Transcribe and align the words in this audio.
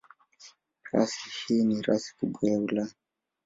Rasi 0.91 1.29
hii 1.29 1.63
ni 1.63 1.81
rasi 1.81 2.15
kubwa 2.15 2.49
ya 2.49 2.59
Ulaya. 2.59 2.93